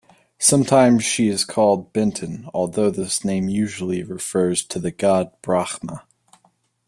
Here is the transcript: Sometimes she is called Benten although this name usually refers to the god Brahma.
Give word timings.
Sometimes 0.39 1.03
she 1.03 1.27
is 1.27 1.45
called 1.45 1.93
Benten 1.93 2.49
although 2.55 2.89
this 2.89 3.23
name 3.23 3.47
usually 3.49 4.01
refers 4.01 4.63
to 4.65 4.79
the 4.79 4.89
god 4.89 5.29
Brahma. 5.43 6.07